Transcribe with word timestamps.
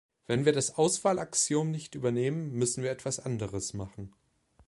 Wenn 0.25 0.45
wir 0.45 0.51
das 0.51 0.79
Auswahlaxiom 0.79 1.69
nicht 1.69 1.93
übernehmen, 1.93 2.53
müssen 2.53 2.81
wir 2.81 2.89
etwas 2.89 3.19
anderes 3.19 3.75
machen. 3.75 4.11